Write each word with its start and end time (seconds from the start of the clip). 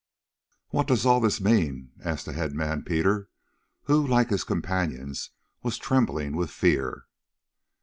"What 0.69 0.87
does 0.87 1.05
all 1.05 1.19
this 1.19 1.39
mean?" 1.39 1.91
asked 2.03 2.25
the 2.25 2.33
headman 2.33 2.81
Peter, 2.81 3.29
who, 3.83 4.07
like 4.07 4.31
his 4.31 4.43
companions, 4.43 5.29
was 5.61 5.77
trembling 5.77 6.35
with 6.35 6.49
fear. 6.49 7.05